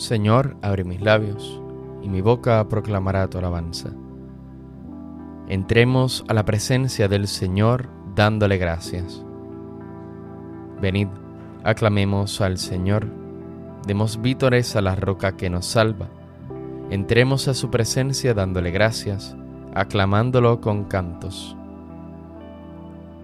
Señor, 0.00 0.56
abre 0.62 0.82
mis 0.82 1.02
labios, 1.02 1.60
y 2.00 2.08
mi 2.08 2.22
boca 2.22 2.66
proclamará 2.70 3.28
tu 3.28 3.36
alabanza. 3.36 3.90
Entremos 5.46 6.24
a 6.26 6.32
la 6.32 6.46
presencia 6.46 7.06
del 7.06 7.28
Señor 7.28 7.90
dándole 8.14 8.56
gracias. 8.56 9.22
Venid, 10.80 11.08
aclamemos 11.64 12.40
al 12.40 12.56
Señor, 12.56 13.08
demos 13.86 14.22
vítores 14.22 14.74
a 14.74 14.80
la 14.80 14.96
roca 14.96 15.36
que 15.36 15.50
nos 15.50 15.66
salva. 15.66 16.08
Entremos 16.88 17.46
a 17.46 17.52
su 17.52 17.68
presencia 17.68 18.32
dándole 18.32 18.70
gracias, 18.70 19.36
aclamándolo 19.74 20.62
con 20.62 20.84
cantos. 20.84 21.54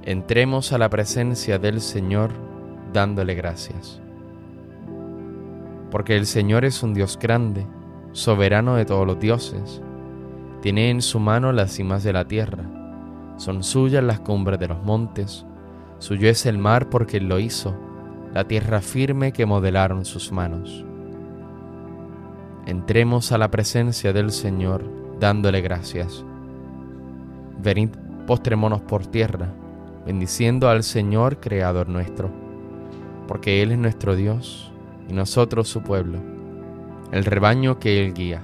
Entremos 0.02 0.74
a 0.74 0.78
la 0.78 0.90
presencia 0.90 1.58
del 1.58 1.80
Señor 1.80 2.32
dándole 2.92 3.34
gracias. 3.34 4.02
Porque 5.90 6.16
el 6.16 6.26
Señor 6.26 6.64
es 6.64 6.82
un 6.82 6.94
Dios 6.94 7.18
grande, 7.18 7.66
soberano 8.12 8.76
de 8.76 8.84
todos 8.84 9.06
los 9.06 9.18
dioses. 9.18 9.82
Tiene 10.62 10.90
en 10.90 11.02
su 11.02 11.20
mano 11.20 11.52
las 11.52 11.72
cimas 11.72 12.02
de 12.02 12.12
la 12.12 12.26
tierra, 12.26 12.64
son 13.36 13.62
suyas 13.62 14.02
las 14.02 14.20
cumbres 14.20 14.58
de 14.58 14.68
los 14.68 14.82
montes, 14.82 15.46
suyo 15.98 16.28
es 16.28 16.46
el 16.46 16.58
mar 16.58 16.88
porque 16.88 17.18
Él 17.18 17.28
lo 17.28 17.38
hizo, 17.38 17.74
la 18.32 18.48
tierra 18.48 18.80
firme 18.80 19.32
que 19.32 19.46
modelaron 19.46 20.04
sus 20.04 20.32
manos. 20.32 20.84
Entremos 22.66 23.30
a 23.32 23.38
la 23.38 23.50
presencia 23.50 24.12
del 24.12 24.32
Señor 24.32 24.84
dándole 25.20 25.60
gracias. 25.60 26.24
Venid, 27.62 27.90
postrémonos 28.26 28.80
por 28.82 29.06
tierra 29.06 29.52
bendiciendo 30.06 30.68
al 30.68 30.84
Señor 30.84 31.40
Creador 31.40 31.88
nuestro, 31.88 32.30
porque 33.26 33.60
Él 33.62 33.72
es 33.72 33.78
nuestro 33.78 34.14
Dios 34.14 34.72
y 35.08 35.12
nosotros 35.12 35.68
su 35.68 35.82
pueblo, 35.82 36.18
el 37.12 37.24
rebaño 37.24 37.78
que 37.78 38.04
Él 38.04 38.14
guía. 38.14 38.42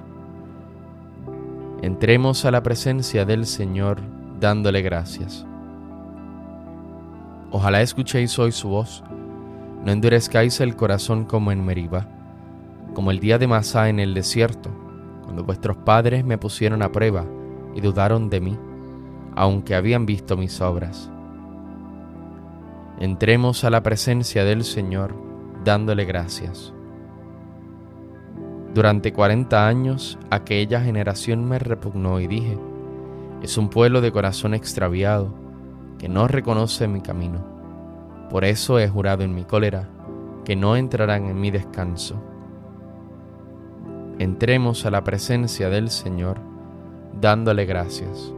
Entremos 1.83 2.45
a 2.45 2.51
la 2.51 2.63
presencia 2.63 3.25
del 3.25 3.47
Señor 3.47 3.99
dándole 4.41 4.83
gracias. 4.83 5.47
Ojalá 7.51 7.83
escuchéis 7.83 8.39
hoy 8.39 8.53
su 8.53 8.69
voz, 8.69 9.03
no 9.85 9.93
endurezcáis 9.93 10.61
el 10.61 10.77
corazón 10.77 11.25
como 11.25 11.53
en 11.53 11.65
Meriba, 11.65 12.07
como 12.95 13.11
el 13.11 13.21
día 13.21 13.39
de 13.39 13.47
Masá 13.47 13.89
en 13.89 14.01
el 14.01 14.15
desierto, 14.15 14.71
cuando 15.25 15.45
vuestros 15.45 15.77
padres 15.79 16.25
me 16.25 16.39
pusieron 16.39 16.83
a 16.83 16.93
prueba 16.93 17.25
y 17.75 17.81
dudaron 17.81 18.31
de 18.31 18.41
mí, 18.41 18.59
aunque 19.35 19.75
habían 19.75 20.07
visto 20.07 20.37
mis 20.37 20.61
obras 20.61 21.13
entremos 23.03 23.65
a 23.65 23.71
la 23.71 23.83
presencia 23.83 24.45
del 24.45 24.63
Señor 24.63 25.13
dándole 25.65 26.05
gracias. 26.05 26.73
Durante 28.75 29.13
cuarenta 29.13 29.69
años 29.69 30.19
aquella 30.31 30.81
generación 30.81 31.45
me 31.45 31.59
repugnó 31.59 32.21
y 32.21 32.27
dije, 32.27 32.59
es 33.43 33.59
un 33.59 33.69
pueblo 33.69 34.01
de 34.01 34.13
corazón 34.13 34.55
extraviado 34.55 35.35
que 35.99 36.09
no 36.09 36.27
reconoce 36.27 36.89
mi 36.89 37.01
camino. 37.01 37.45
Por 38.31 38.45
eso 38.45 38.79
he 38.79 38.89
jurado 38.89 39.25
en 39.25 39.35
mi 39.35 39.45
cólera 39.45 39.89
que 40.45 40.57
no 40.57 40.77
entrarán 40.77 41.27
en 41.27 41.41
mi 41.41 41.51
descanso. 41.51 42.17
Entremos 44.19 44.87
a 44.87 44.91
la 44.91 45.05
presencia 45.05 45.69
del 45.69 45.91
Señor 45.91 46.39
dándole 47.21 47.67
gracias. 47.67 48.33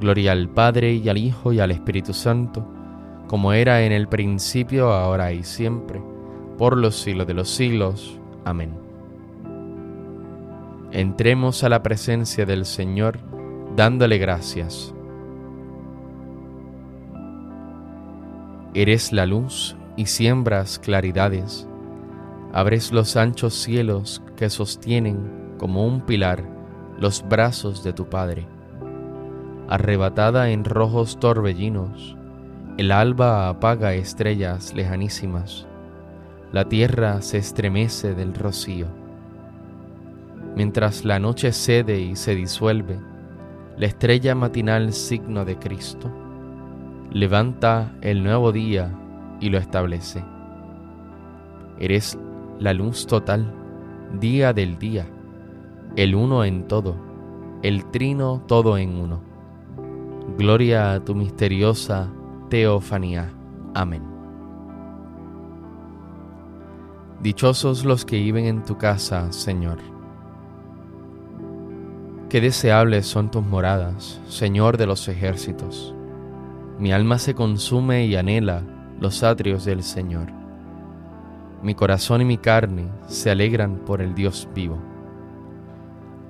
Gloria 0.00 0.32
al 0.32 0.48
Padre 0.48 0.92
y 0.92 1.08
al 1.08 1.16
Hijo 1.16 1.52
y 1.52 1.60
al 1.60 1.70
Espíritu 1.70 2.12
Santo 2.12 2.66
como 3.26 3.52
era 3.52 3.82
en 3.82 3.92
el 3.92 4.08
principio, 4.08 4.92
ahora 4.92 5.32
y 5.32 5.42
siempre, 5.42 6.02
por 6.58 6.76
los 6.76 6.96
siglos 6.96 7.26
de 7.26 7.34
los 7.34 7.50
siglos. 7.50 8.18
Amén. 8.44 8.74
Entremos 10.92 11.64
a 11.64 11.68
la 11.68 11.82
presencia 11.82 12.46
del 12.46 12.64
Señor 12.64 13.18
dándole 13.74 14.18
gracias. 14.18 14.94
Eres 18.74 19.12
la 19.12 19.26
luz 19.26 19.76
y 19.96 20.06
siembras 20.06 20.78
claridades, 20.78 21.68
abres 22.52 22.92
los 22.92 23.16
anchos 23.16 23.54
cielos 23.54 24.22
que 24.36 24.50
sostienen 24.50 25.54
como 25.58 25.86
un 25.86 26.00
pilar 26.00 26.44
los 26.98 27.26
brazos 27.28 27.82
de 27.82 27.92
tu 27.92 28.08
Padre. 28.08 28.46
Arrebatada 29.68 30.50
en 30.50 30.64
rojos 30.64 31.18
torbellinos, 31.18 32.16
el 32.76 32.90
alba 32.90 33.48
apaga 33.48 33.94
estrellas 33.94 34.74
lejanísimas, 34.74 35.64
la 36.50 36.68
tierra 36.68 37.22
se 37.22 37.38
estremece 37.38 38.14
del 38.14 38.34
rocío. 38.34 38.88
Mientras 40.56 41.04
la 41.04 41.20
noche 41.20 41.52
cede 41.52 42.00
y 42.00 42.16
se 42.16 42.34
disuelve, 42.34 42.98
la 43.76 43.86
estrella 43.86 44.34
matinal 44.34 44.92
signo 44.92 45.44
de 45.44 45.56
Cristo 45.56 46.10
levanta 47.12 47.92
el 48.00 48.24
nuevo 48.24 48.50
día 48.50 48.90
y 49.38 49.50
lo 49.50 49.58
establece. 49.58 50.24
Eres 51.78 52.18
la 52.58 52.72
luz 52.72 53.06
total, 53.06 53.52
día 54.18 54.52
del 54.52 54.78
día, 54.78 55.06
el 55.94 56.16
uno 56.16 56.44
en 56.44 56.66
todo, 56.66 56.96
el 57.62 57.88
trino 57.92 58.42
todo 58.48 58.78
en 58.78 58.96
uno. 58.96 59.20
Gloria 60.38 60.92
a 60.92 61.04
tu 61.04 61.14
misteriosa 61.14 62.10
teofanía. 62.48 63.32
Amén. 63.74 64.02
Dichosos 67.20 67.84
los 67.84 68.04
que 68.04 68.16
viven 68.16 68.44
en 68.44 68.64
tu 68.64 68.76
casa, 68.76 69.32
Señor. 69.32 69.78
Qué 72.28 72.40
deseables 72.40 73.06
son 73.06 73.30
tus 73.30 73.44
moradas, 73.44 74.20
Señor 74.28 74.76
de 74.76 74.86
los 74.86 75.08
ejércitos. 75.08 75.94
Mi 76.78 76.92
alma 76.92 77.18
se 77.18 77.34
consume 77.34 78.06
y 78.06 78.16
anhela 78.16 78.62
los 79.00 79.22
atrios 79.22 79.64
del 79.64 79.82
Señor. 79.82 80.32
Mi 81.62 81.74
corazón 81.74 82.20
y 82.20 82.24
mi 82.24 82.36
carne 82.36 82.88
se 83.06 83.30
alegran 83.30 83.78
por 83.86 84.02
el 84.02 84.14
Dios 84.14 84.48
vivo. 84.54 84.78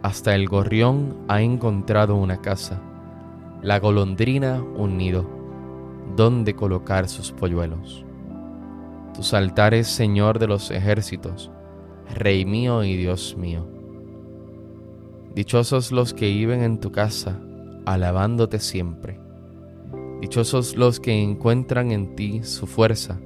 Hasta 0.02 0.34
el 0.34 0.46
gorrión 0.46 1.16
ha 1.28 1.40
encontrado 1.40 2.14
una 2.14 2.40
casa, 2.40 2.80
la 3.62 3.80
golondrina 3.80 4.62
un 4.76 4.98
nido 4.98 5.43
dónde 6.16 6.54
colocar 6.54 7.08
sus 7.08 7.32
polluelos. 7.32 8.04
Tus 9.14 9.34
altares, 9.34 9.86
Señor 9.86 10.38
de 10.38 10.46
los 10.46 10.70
ejércitos, 10.70 11.50
Rey 12.14 12.44
mío 12.44 12.84
y 12.84 12.96
Dios 12.96 13.36
mío. 13.36 13.66
Dichosos 15.34 15.92
los 15.92 16.14
que 16.14 16.28
viven 16.28 16.62
en 16.62 16.78
tu 16.78 16.92
casa, 16.92 17.40
alabándote 17.86 18.58
siempre. 18.58 19.18
Dichosos 20.20 20.76
los 20.76 21.00
que 21.00 21.22
encuentran 21.22 21.90
en 21.90 22.14
ti 22.16 22.42
su 22.42 22.66
fuerza 22.66 23.20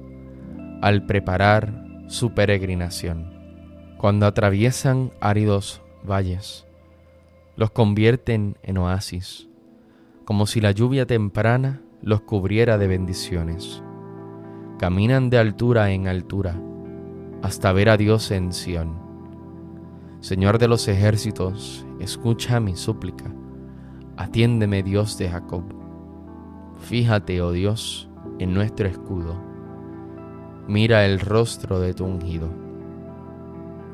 al 0.81 1.05
preparar 1.05 1.85
su 2.07 2.33
peregrinación. 2.33 3.33
Cuando 3.97 4.25
atraviesan 4.25 5.11
áridos 5.19 5.81
valles, 6.03 6.65
los 7.55 7.71
convierten 7.71 8.57
en 8.63 8.77
oasis, 8.77 9.49
como 10.25 10.47
si 10.47 10.61
la 10.61 10.71
lluvia 10.71 11.05
temprana 11.05 11.81
los 12.01 12.21
cubriera 12.21 12.77
de 12.77 12.87
bendiciones. 12.87 13.83
Caminan 14.77 15.29
de 15.29 15.37
altura 15.37 15.91
en 15.91 16.07
altura 16.07 16.55
hasta 17.41 17.71
ver 17.73 17.89
a 17.89 17.97
Dios 17.97 18.31
en 18.31 18.53
Sión. 18.53 18.97
Señor 20.21 20.59
de 20.59 20.67
los 20.67 20.87
ejércitos, 20.87 21.85
escucha 21.99 22.59
mi 22.59 22.75
súplica. 22.75 23.25
Atiéndeme, 24.17 24.83
Dios 24.83 25.17
de 25.17 25.29
Jacob. 25.29 25.63
Fíjate, 26.79 27.41
oh 27.41 27.51
Dios, 27.51 28.09
en 28.39 28.53
nuestro 28.53 28.87
escudo. 28.87 29.35
Mira 30.67 31.05
el 31.05 31.19
rostro 31.19 31.79
de 31.79 31.93
tu 31.93 32.05
ungido. 32.05 32.49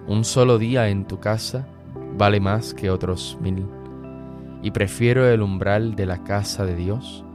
Un 0.07 0.23
solo 0.23 0.57
día 0.57 0.89
en 0.89 1.05
tu 1.05 1.19
casa 1.19 1.67
vale 2.17 2.39
más 2.39 2.73
que 2.73 2.89
otros 2.89 3.37
mil, 3.41 3.65
y 4.61 4.71
prefiero 4.71 5.27
el 5.27 5.41
umbral 5.41 5.95
de 5.95 6.05
la 6.05 6.23
casa 6.23 6.65
de 6.65 6.75
Dios 6.75 7.25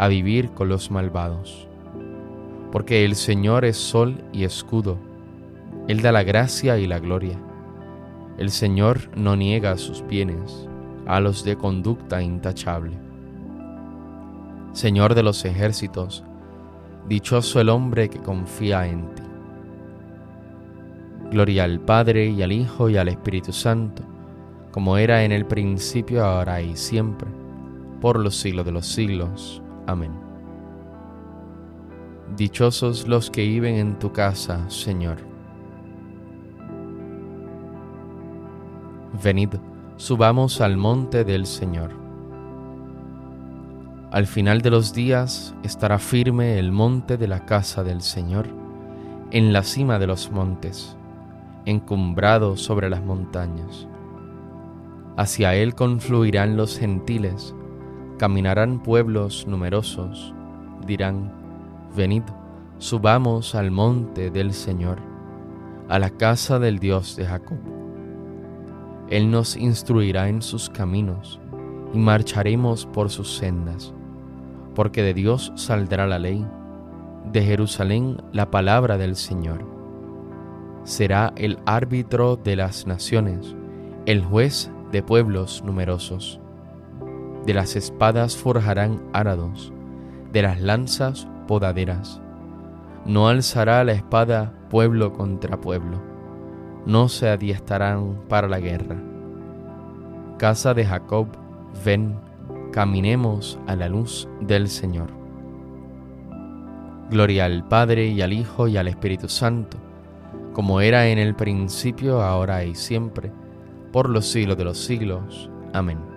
a 0.00 0.08
vivir 0.08 0.50
con 0.52 0.70
los 0.70 0.90
malvados. 0.90 1.68
Porque 2.72 3.04
el 3.04 3.16
Señor 3.16 3.66
es 3.66 3.76
sol 3.76 4.24
y 4.32 4.44
escudo, 4.44 4.96
Él 5.88 6.00
da 6.00 6.10
la 6.10 6.22
gracia 6.22 6.78
y 6.78 6.86
la 6.86 6.98
gloria. 7.00 7.38
El 8.38 8.50
Señor 8.50 9.14
no 9.14 9.36
niega 9.36 9.76
sus 9.76 10.02
bienes 10.06 10.66
a 11.06 11.20
los 11.20 11.44
de 11.44 11.56
conducta 11.56 12.22
intachable. 12.22 12.96
Señor 14.72 15.14
de 15.14 15.22
los 15.22 15.44
ejércitos, 15.44 16.24
dichoso 17.06 17.60
el 17.60 17.68
hombre 17.68 18.08
que 18.08 18.20
confía 18.20 18.86
en 18.86 19.14
ti. 19.14 19.22
Gloria 21.30 21.64
al 21.64 21.78
Padre 21.78 22.30
y 22.30 22.42
al 22.42 22.52
Hijo 22.52 22.88
y 22.88 22.96
al 22.96 23.08
Espíritu 23.08 23.52
Santo, 23.52 24.02
como 24.70 24.96
era 24.96 25.24
en 25.24 25.32
el 25.32 25.44
principio, 25.44 26.24
ahora 26.24 26.62
y 26.62 26.74
siempre, 26.74 27.28
por 28.00 28.18
los 28.18 28.34
siglos 28.34 28.64
de 28.64 28.72
los 28.72 28.86
siglos. 28.86 29.62
Amén. 29.90 30.12
Dichosos 32.36 33.08
los 33.08 33.28
que 33.28 33.42
viven 33.42 33.74
en 33.74 33.98
tu 33.98 34.12
casa, 34.12 34.70
Señor. 34.70 35.16
Venid, 39.24 39.48
subamos 39.96 40.60
al 40.60 40.76
monte 40.76 41.24
del 41.24 41.44
Señor. 41.44 41.90
Al 44.12 44.28
final 44.28 44.60
de 44.60 44.70
los 44.70 44.94
días 44.94 45.56
estará 45.64 45.98
firme 45.98 46.60
el 46.60 46.70
monte 46.70 47.16
de 47.16 47.26
la 47.26 47.44
casa 47.44 47.82
del 47.82 48.00
Señor, 48.00 48.46
en 49.32 49.52
la 49.52 49.64
cima 49.64 49.98
de 49.98 50.06
los 50.06 50.30
montes, 50.30 50.96
encumbrado 51.66 52.56
sobre 52.56 52.88
las 52.90 53.02
montañas. 53.02 53.88
Hacia 55.16 55.56
él 55.56 55.74
confluirán 55.74 56.56
los 56.56 56.78
gentiles, 56.78 57.56
caminarán 58.20 58.80
pueblos 58.80 59.46
numerosos, 59.46 60.34
dirán, 60.86 61.32
venid, 61.96 62.22
subamos 62.76 63.54
al 63.54 63.70
monte 63.70 64.30
del 64.30 64.52
Señor, 64.52 64.98
a 65.88 65.98
la 65.98 66.10
casa 66.10 66.58
del 66.58 66.80
Dios 66.80 67.16
de 67.16 67.24
Jacob. 67.24 67.56
Él 69.08 69.30
nos 69.30 69.56
instruirá 69.56 70.28
en 70.28 70.42
sus 70.42 70.68
caminos 70.68 71.40
y 71.94 71.98
marcharemos 71.98 72.84
por 72.84 73.08
sus 73.08 73.38
sendas, 73.38 73.94
porque 74.74 75.02
de 75.02 75.14
Dios 75.14 75.50
saldrá 75.54 76.06
la 76.06 76.18
ley, 76.18 76.46
de 77.32 77.42
Jerusalén 77.42 78.18
la 78.34 78.50
palabra 78.50 78.98
del 78.98 79.16
Señor. 79.16 79.64
Será 80.84 81.32
el 81.36 81.58
árbitro 81.64 82.36
de 82.36 82.56
las 82.56 82.86
naciones, 82.86 83.56
el 84.04 84.22
juez 84.22 84.70
de 84.92 85.02
pueblos 85.02 85.62
numerosos. 85.64 86.38
De 87.46 87.54
las 87.54 87.76
espadas 87.76 88.36
forjarán 88.36 89.02
árados, 89.12 89.72
de 90.32 90.42
las 90.42 90.60
lanzas 90.60 91.26
podaderas. 91.48 92.20
No 93.06 93.28
alzará 93.28 93.82
la 93.84 93.92
espada 93.92 94.52
pueblo 94.68 95.12
contra 95.12 95.60
pueblo, 95.60 96.00
no 96.86 97.08
se 97.08 97.28
adiestrarán 97.28 98.20
para 98.28 98.48
la 98.48 98.60
guerra. 98.60 98.96
Casa 100.38 100.74
de 100.74 100.84
Jacob, 100.84 101.28
ven, 101.84 102.14
caminemos 102.72 103.58
a 103.66 103.76
la 103.76 103.88
luz 103.88 104.28
del 104.40 104.68
Señor. 104.68 105.08
Gloria 107.10 107.46
al 107.46 107.66
Padre 107.66 108.06
y 108.06 108.22
al 108.22 108.32
Hijo 108.32 108.68
y 108.68 108.76
al 108.76 108.86
Espíritu 108.86 109.28
Santo, 109.28 109.76
como 110.52 110.80
era 110.80 111.08
en 111.08 111.18
el 111.18 111.34
principio, 111.34 112.22
ahora 112.22 112.64
y 112.64 112.74
siempre, 112.74 113.32
por 113.92 114.08
los 114.08 114.26
siglos 114.26 114.56
de 114.56 114.64
los 114.64 114.78
siglos. 114.78 115.50
Amén. 115.72 116.09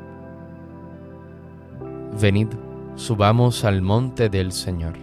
Venid, 2.19 2.47
subamos 2.95 3.65
al 3.65 3.81
monte 3.81 4.29
del 4.29 4.51
Señor. 4.51 4.93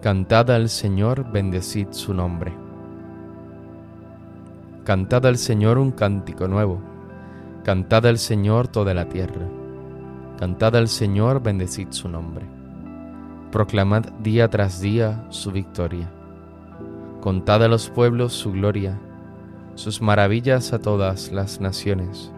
Cantad 0.00 0.50
al 0.50 0.68
Señor, 0.68 1.30
bendecid 1.30 1.88
su 1.90 2.14
nombre. 2.14 2.52
Cantad 4.84 5.26
al 5.26 5.36
Señor 5.36 5.78
un 5.78 5.90
cántico 5.90 6.48
nuevo. 6.48 6.80
Cantad 7.64 8.06
al 8.06 8.18
Señor 8.18 8.68
toda 8.68 8.94
la 8.94 9.08
tierra. 9.08 9.46
Cantad 10.38 10.76
al 10.76 10.88
Señor, 10.88 11.42
bendecid 11.42 11.88
su 11.90 12.08
nombre. 12.08 12.46
Proclamad 13.52 14.04
día 14.22 14.48
tras 14.48 14.80
día 14.80 15.26
su 15.30 15.52
victoria. 15.52 16.10
Contad 17.20 17.62
a 17.62 17.68
los 17.68 17.90
pueblos 17.90 18.32
su 18.32 18.52
gloria 18.52 18.98
sus 19.80 20.02
maravillas 20.02 20.72
a 20.72 20.78
todas 20.78 21.32
las 21.32 21.60
naciones, 21.60 22.30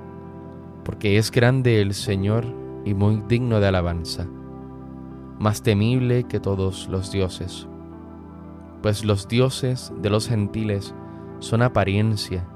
porque 0.84 1.18
es 1.18 1.30
grande 1.30 1.80
el 1.80 1.94
Señor 1.94 2.44
y 2.84 2.94
muy 2.94 3.22
digno 3.28 3.60
de 3.60 3.68
alabanza, 3.68 4.26
más 5.38 5.62
temible 5.62 6.24
que 6.24 6.40
todos 6.40 6.88
los 6.88 7.12
dioses, 7.12 7.68
pues 8.82 9.04
los 9.04 9.28
dioses 9.28 9.92
de 10.00 10.10
los 10.10 10.28
gentiles 10.28 10.94
son 11.38 11.62
apariencia, 11.62 12.46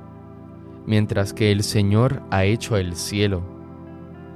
mientras 0.86 1.32
que 1.32 1.52
el 1.52 1.62
Señor 1.62 2.22
ha 2.30 2.44
hecho 2.44 2.76
el 2.76 2.96
cielo, 2.96 3.42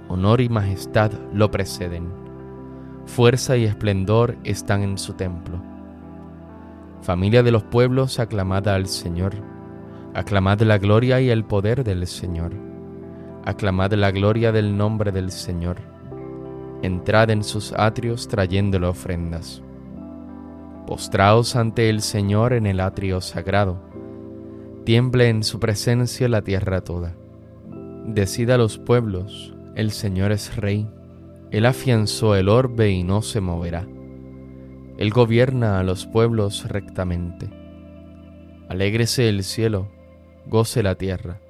honor 0.08 0.40
y 0.40 0.48
majestad 0.48 1.12
lo 1.32 1.50
preceden, 1.50 2.08
fuerza 3.06 3.56
y 3.56 3.64
esplendor 3.64 4.36
están 4.44 4.82
en 4.82 4.98
su 4.98 5.14
templo. 5.14 5.62
Familia 7.02 7.42
de 7.42 7.50
los 7.50 7.62
pueblos, 7.62 8.18
aclamada 8.18 8.74
al 8.74 8.86
Señor 8.86 9.50
Aclamad 10.12 10.60
la 10.62 10.76
gloria 10.78 11.20
y 11.20 11.30
el 11.30 11.44
poder 11.44 11.84
del 11.84 12.04
Señor. 12.08 12.69
Aclamad 13.50 13.92
la 13.94 14.12
gloria 14.12 14.52
del 14.52 14.76
nombre 14.76 15.10
del 15.10 15.32
Señor. 15.32 15.78
Entrad 16.82 17.30
en 17.30 17.42
sus 17.42 17.72
atrios 17.72 18.28
trayéndole 18.28 18.86
ofrendas. 18.86 19.60
Postraos 20.86 21.56
ante 21.56 21.90
el 21.90 22.00
Señor 22.00 22.52
en 22.52 22.64
el 22.66 22.78
atrio 22.78 23.20
sagrado. 23.20 23.82
Tiemble 24.84 25.28
en 25.28 25.42
su 25.42 25.58
presencia 25.58 26.28
la 26.28 26.42
tierra 26.42 26.82
toda. 26.82 27.16
Decida 28.06 28.56
los 28.56 28.78
pueblos, 28.78 29.52
el 29.74 29.90
Señor 29.90 30.30
es 30.30 30.54
rey. 30.54 30.88
Él 31.50 31.66
afianzó 31.66 32.36
el 32.36 32.48
orbe 32.48 32.92
y 32.92 33.02
no 33.02 33.20
se 33.20 33.40
moverá. 33.40 33.84
Él 34.96 35.10
gobierna 35.10 35.80
a 35.80 35.82
los 35.82 36.06
pueblos 36.06 36.68
rectamente. 36.68 37.50
Alégrese 38.68 39.28
el 39.28 39.42
cielo 39.42 39.88
goce 40.46 40.82
la 40.82 40.94
tierra, 40.94 41.40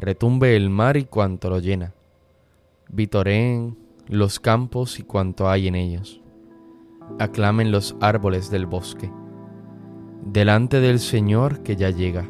retumbe 0.00 0.56
el 0.56 0.70
mar 0.70 0.96
y 0.96 1.04
cuanto 1.04 1.50
lo 1.50 1.58
llena, 1.58 1.94
vitoreen 2.88 3.76
los 4.08 4.40
campos 4.40 4.98
y 4.98 5.02
cuanto 5.02 5.48
hay 5.48 5.68
en 5.68 5.74
ellos, 5.74 6.20
aclamen 7.18 7.70
los 7.70 7.96
árboles 8.00 8.50
del 8.50 8.66
bosque, 8.66 9.10
delante 10.24 10.80
del 10.80 10.98
Señor 10.98 11.62
que 11.62 11.76
ya 11.76 11.90
llega, 11.90 12.28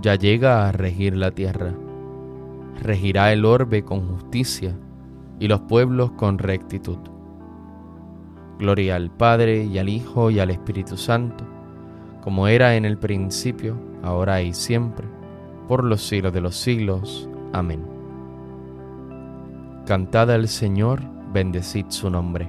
ya 0.00 0.16
llega 0.16 0.68
a 0.68 0.72
regir 0.72 1.16
la 1.16 1.30
tierra, 1.30 1.74
regirá 2.82 3.32
el 3.32 3.44
orbe 3.44 3.84
con 3.84 4.06
justicia 4.06 4.76
y 5.38 5.48
los 5.48 5.60
pueblos 5.62 6.12
con 6.12 6.38
rectitud. 6.38 6.98
Gloria 8.58 8.96
al 8.96 9.10
Padre 9.10 9.64
y 9.64 9.78
al 9.78 9.88
Hijo 9.88 10.30
y 10.30 10.38
al 10.38 10.50
Espíritu 10.50 10.96
Santo, 10.96 11.44
como 12.22 12.48
era 12.48 12.76
en 12.76 12.84
el 12.84 12.98
principio, 12.98 13.76
ahora 14.02 14.42
y 14.42 14.54
siempre, 14.54 15.06
por 15.68 15.84
los 15.84 16.02
siglos 16.02 16.32
de 16.32 16.40
los 16.40 16.56
siglos. 16.56 17.28
Amén. 17.52 17.84
Cantad 19.86 20.30
al 20.30 20.48
Señor, 20.48 21.00
bendecid 21.32 21.86
su 21.88 22.10
nombre. 22.10 22.48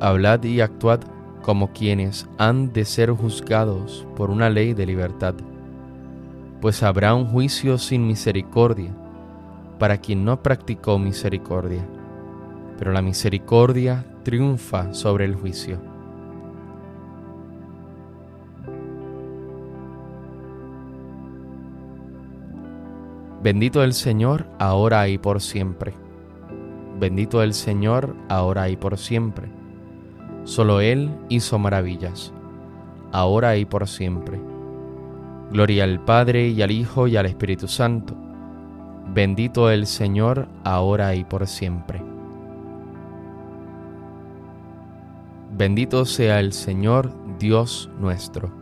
Hablad 0.00 0.42
y 0.42 0.60
actuad 0.60 1.00
como 1.42 1.72
quienes 1.72 2.28
han 2.38 2.72
de 2.72 2.84
ser 2.84 3.10
juzgados 3.10 4.06
por 4.16 4.30
una 4.30 4.50
ley 4.50 4.74
de 4.74 4.86
libertad, 4.86 5.34
pues 6.60 6.82
habrá 6.82 7.14
un 7.14 7.26
juicio 7.26 7.78
sin 7.78 8.06
misericordia 8.06 8.92
para 9.78 9.98
quien 9.98 10.24
no 10.24 10.42
practicó 10.42 10.98
misericordia, 10.98 11.84
pero 12.78 12.92
la 12.92 13.02
misericordia 13.02 14.04
triunfa 14.22 14.92
sobre 14.92 15.24
el 15.24 15.34
juicio. 15.34 15.91
Bendito 23.42 23.82
el 23.82 23.92
Señor 23.92 24.46
ahora 24.60 25.08
y 25.08 25.18
por 25.18 25.40
siempre. 25.40 25.92
Bendito 27.00 27.42
el 27.42 27.54
Señor 27.54 28.14
ahora 28.28 28.68
y 28.68 28.76
por 28.76 28.96
siempre. 28.96 29.48
Solo 30.44 30.80
Él 30.80 31.10
hizo 31.28 31.58
maravillas, 31.58 32.32
ahora 33.10 33.56
y 33.56 33.64
por 33.64 33.88
siempre. 33.88 34.40
Gloria 35.50 35.82
al 35.82 35.98
Padre 36.04 36.50
y 36.50 36.62
al 36.62 36.70
Hijo 36.70 37.08
y 37.08 37.16
al 37.16 37.26
Espíritu 37.26 37.66
Santo. 37.66 38.14
Bendito 39.12 39.70
el 39.70 39.86
Señor 39.88 40.46
ahora 40.62 41.16
y 41.16 41.24
por 41.24 41.48
siempre. 41.48 42.00
Bendito 45.50 46.04
sea 46.04 46.38
el 46.38 46.52
Señor 46.52 47.10
Dios 47.40 47.90
nuestro. 47.98 48.61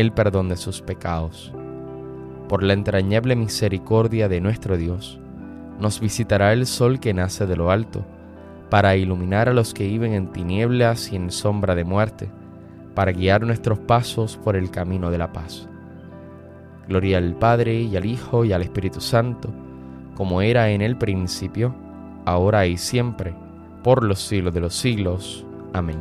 el 0.00 0.12
perdón 0.12 0.48
de 0.48 0.56
sus 0.56 0.80
pecados. 0.80 1.52
Por 2.48 2.62
la 2.62 2.72
entrañable 2.72 3.36
misericordia 3.36 4.28
de 4.28 4.40
nuestro 4.40 4.76
Dios, 4.76 5.18
nos 5.80 6.00
visitará 6.00 6.52
el 6.52 6.66
sol 6.66 7.00
que 7.00 7.14
nace 7.14 7.46
de 7.46 7.56
lo 7.56 7.70
alto, 7.70 8.04
para 8.70 8.96
iluminar 8.96 9.48
a 9.48 9.52
los 9.52 9.74
que 9.74 9.86
viven 9.86 10.12
en 10.12 10.32
tinieblas 10.32 11.12
y 11.12 11.16
en 11.16 11.30
sombra 11.30 11.74
de 11.74 11.84
muerte, 11.84 12.28
para 12.94 13.12
guiar 13.12 13.42
nuestros 13.42 13.78
pasos 13.78 14.36
por 14.36 14.56
el 14.56 14.70
camino 14.70 15.10
de 15.10 15.18
la 15.18 15.32
paz. 15.32 15.68
Gloria 16.86 17.18
al 17.18 17.34
Padre 17.34 17.80
y 17.80 17.96
al 17.96 18.06
Hijo 18.06 18.44
y 18.44 18.52
al 18.52 18.62
Espíritu 18.62 19.00
Santo, 19.00 19.50
como 20.14 20.42
era 20.42 20.70
en 20.70 20.80
el 20.80 20.96
principio, 20.96 21.74
ahora 22.24 22.66
y 22.66 22.76
siempre, 22.76 23.34
por 23.82 24.04
los 24.04 24.20
siglos 24.20 24.54
de 24.54 24.60
los 24.60 24.74
siglos. 24.74 25.44
Amén. 25.72 25.98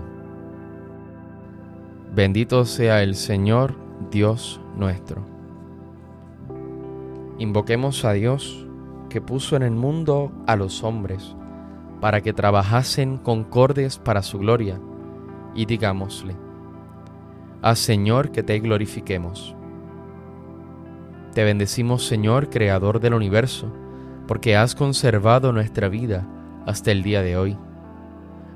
Bendito 2.16 2.66
sea 2.66 3.04
el 3.04 3.16
Señor, 3.16 3.87
Dios 4.12 4.62
nuestro. 4.76 5.26
Invoquemos 7.40 8.04
a 8.06 8.14
Dios 8.14 8.66
que 9.10 9.22
puso 9.22 9.56
en 9.56 9.64
el 9.64 9.72
mundo 9.72 10.32
a 10.48 10.56
los 10.56 10.84
hombres, 10.84 11.36
para 12.02 12.22
que 12.22 12.34
trabajasen 12.34 13.18
concordes 13.18 13.98
para 13.98 14.22
su 14.22 14.40
gloria, 14.40 14.80
y 15.56 15.66
digámosle, 15.66 16.36
Haz 17.62 17.80
Señor 17.80 18.32
que 18.32 18.44
te 18.44 18.60
glorifiquemos. 18.60 19.56
Te 21.34 21.44
bendecimos 21.44 22.06
Señor, 22.06 22.50
Creador 22.50 23.00
del 23.00 23.14
universo, 23.14 23.72
porque 24.28 24.56
has 24.56 24.76
conservado 24.76 25.54
nuestra 25.54 25.90
vida 25.90 26.28
hasta 26.66 26.92
el 26.92 27.02
día 27.02 27.22
de 27.22 27.38
hoy. 27.38 27.58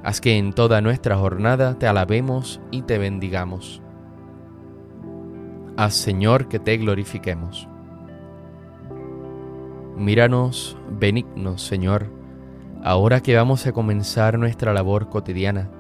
Haz 0.04 0.22
que 0.22 0.38
en 0.38 0.54
toda 0.54 0.82
nuestra 0.82 1.18
jornada 1.18 1.78
te 1.78 1.88
alabemos 1.88 2.60
y 2.72 2.84
te 2.84 2.98
bendigamos. 2.98 3.82
Haz 5.78 5.94
Señor 5.94 6.50
que 6.50 6.60
te 6.60 6.76
glorifiquemos. 6.78 7.68
Míranos 9.96 10.78
benignos, 11.00 11.62
Señor, 11.62 12.08
ahora 12.84 13.22
que 13.22 13.36
vamos 13.36 13.66
a 13.66 13.72
comenzar 13.72 14.38
nuestra 14.38 14.74
labor 14.74 15.10
cotidiana. 15.10 15.72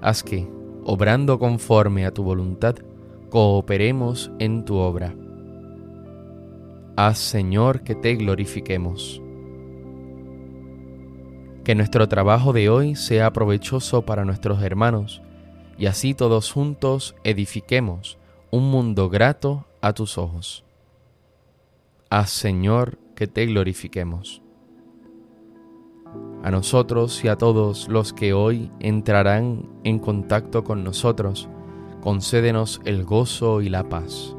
Haz 0.00 0.24
que, 0.24 0.48
obrando 0.84 1.38
conforme 1.38 2.04
a 2.04 2.10
tu 2.10 2.24
voluntad, 2.24 2.74
cooperemos 3.30 4.32
en 4.40 4.64
tu 4.64 4.76
obra. 4.76 5.14
Haz, 6.96 7.18
Señor, 7.18 7.82
que 7.82 7.94
te 7.94 8.16
glorifiquemos. 8.16 9.22
Que 11.62 11.76
nuestro 11.76 12.08
trabajo 12.08 12.52
de 12.52 12.68
hoy 12.68 12.96
sea 12.96 13.32
provechoso 13.32 14.02
para 14.02 14.24
nuestros 14.24 14.62
hermanos 14.62 15.22
y 15.78 15.86
así 15.86 16.12
todos 16.12 16.50
juntos 16.50 17.14
edifiquemos 17.22 18.18
un 18.54 18.70
mundo 18.70 19.08
grato 19.08 19.64
a 19.80 19.94
tus 19.94 20.18
ojos. 20.18 20.62
Haz, 22.10 22.28
Señor, 22.28 22.98
que 23.16 23.26
te 23.26 23.46
glorifiquemos. 23.46 24.42
A 26.42 26.50
nosotros 26.50 27.24
y 27.24 27.28
a 27.28 27.36
todos 27.38 27.88
los 27.88 28.12
que 28.12 28.34
hoy 28.34 28.70
entrarán 28.78 29.70
en 29.84 29.98
contacto 29.98 30.64
con 30.64 30.84
nosotros, 30.84 31.48
concédenos 32.02 32.82
el 32.84 33.04
gozo 33.04 33.62
y 33.62 33.70
la 33.70 33.88
paz. 33.88 34.36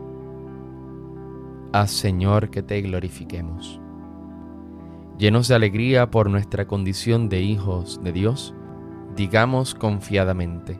Haz, 1.72 1.90
Señor, 1.90 2.52
que 2.52 2.62
te 2.62 2.80
glorifiquemos. 2.84 3.82
Llenos 5.18 5.48
de 5.48 5.56
alegría 5.56 6.12
por 6.12 6.30
nuestra 6.30 6.68
condición 6.68 7.30
de 7.30 7.42
hijos 7.42 8.00
de 8.04 8.12
Dios, 8.12 8.54
digamos 9.16 9.74
confiadamente, 9.74 10.80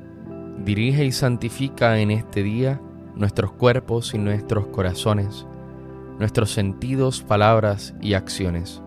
dirige 0.63 1.05
y 1.05 1.11
santifica 1.11 1.99
en 1.99 2.11
este 2.11 2.43
día 2.43 2.81
nuestros 3.15 3.51
cuerpos 3.51 4.13
y 4.13 4.17
nuestros 4.17 4.67
corazones 4.67 5.45
nuestros 6.21 6.51
sentidos, 6.51 7.23
palabras 7.23 7.95
y 7.99 8.13
acciones, 8.13 8.79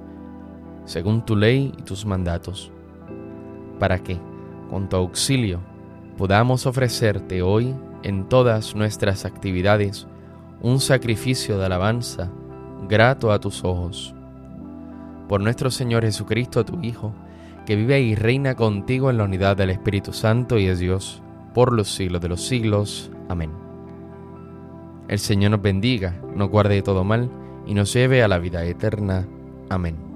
según 0.84 1.26
tu 1.26 1.34
ley 1.34 1.74
y 1.76 1.82
tus 1.82 2.06
mandatos, 2.06 2.70
para 3.80 3.98
que, 4.04 4.20
con 4.70 4.88
tu 4.88 4.94
auxilio, 4.94 5.58
podamos 6.16 6.64
ofrecerte 6.64 7.42
hoy 7.42 7.74
en 8.04 8.28
todas 8.28 8.76
nuestras 8.76 9.24
actividades 9.24 10.06
un 10.62 10.78
sacrificio 10.78 11.58
de 11.58 11.66
alabanza 11.66 12.30
grato 12.88 13.32
a 13.32 13.40
tus 13.40 13.64
ojos. 13.64 14.14
Por 15.28 15.40
nuestro 15.40 15.72
Señor 15.72 16.04
Jesucristo, 16.04 16.64
tu 16.64 16.80
Hijo, 16.82 17.12
que 17.66 17.74
vive 17.74 18.00
y 18.00 18.14
reina 18.14 18.54
contigo 18.54 19.10
en 19.10 19.18
la 19.18 19.24
unidad 19.24 19.56
del 19.56 19.70
Espíritu 19.70 20.12
Santo 20.12 20.56
y 20.56 20.66
es 20.66 20.78
Dios, 20.78 21.20
por 21.54 21.72
los 21.72 21.88
siglos 21.88 22.20
de 22.20 22.28
los 22.28 22.46
siglos. 22.46 23.10
Amén. 23.28 23.50
El 25.08 25.18
Señor 25.18 25.52
nos 25.52 25.62
bendiga, 25.62 26.20
nos 26.34 26.50
guarde 26.50 26.74
de 26.74 26.82
todo 26.82 27.04
mal 27.04 27.30
y 27.66 27.74
nos 27.74 27.92
lleve 27.92 28.22
a 28.22 28.28
la 28.28 28.38
vida 28.38 28.64
eterna. 28.64 29.26
Amén. 29.70 30.13